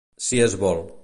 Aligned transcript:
Si 0.29 0.41
es 0.47 0.57
vol. 0.65 0.83